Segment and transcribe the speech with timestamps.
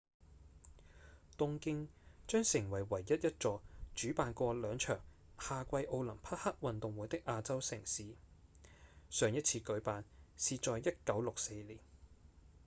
[1.37, 1.85] 東京
[2.25, 3.61] 將成為唯一一座
[3.93, 4.99] 主辦過兩場
[5.37, 8.15] 夏季奧林匹克運動會的亞洲城市
[9.11, 10.03] 上一次舉辦
[10.39, 11.79] 是在1964年